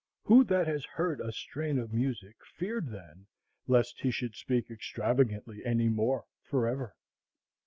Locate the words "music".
1.93-2.37